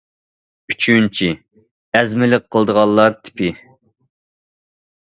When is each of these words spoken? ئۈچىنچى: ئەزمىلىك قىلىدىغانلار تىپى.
ئۈچىنچى: 0.73 1.29
ئەزمىلىك 1.99 2.49
قىلىدىغانلار 2.57 3.21
تىپى. 3.23 3.55